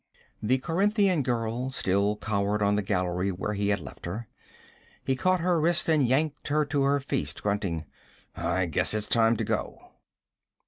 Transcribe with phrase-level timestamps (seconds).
[0.41, 4.27] The Corinthian girl still cowered on the gallery where he had left her.
[5.05, 7.85] He caught her wrist and yanked her to her feet, grunting:
[8.35, 9.91] 'I guess it's time to go!'